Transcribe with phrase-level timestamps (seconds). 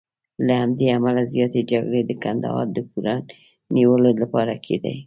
[0.45, 3.15] له همدې امله زیاتې جګړې د کندهار د پوره
[3.75, 4.95] نیولو لپاره کېدې.